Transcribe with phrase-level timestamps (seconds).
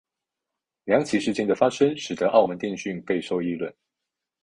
[0.85, 3.71] 两起事件的发生使得澳门电讯备受议论。